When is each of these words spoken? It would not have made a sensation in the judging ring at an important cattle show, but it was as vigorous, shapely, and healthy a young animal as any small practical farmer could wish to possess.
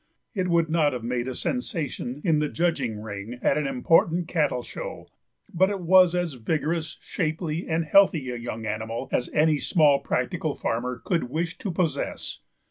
It 0.33 0.47
would 0.47 0.67
not 0.67 0.93
have 0.93 1.03
made 1.03 1.27
a 1.27 1.35
sensation 1.35 2.21
in 2.25 2.39
the 2.39 2.49
judging 2.49 3.03
ring 3.03 3.37
at 3.43 3.55
an 3.55 3.67
important 3.67 4.27
cattle 4.27 4.63
show, 4.63 5.05
but 5.53 5.69
it 5.69 5.79
was 5.79 6.15
as 6.15 6.33
vigorous, 6.33 6.97
shapely, 7.01 7.67
and 7.67 7.85
healthy 7.85 8.31
a 8.31 8.35
young 8.35 8.65
animal 8.65 9.09
as 9.11 9.29
any 9.31 9.59
small 9.59 9.99
practical 9.99 10.55
farmer 10.55 10.99
could 11.05 11.25
wish 11.25 11.55
to 11.59 11.69
possess. 11.69 12.39